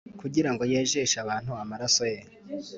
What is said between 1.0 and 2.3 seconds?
abantu amaraso ye,”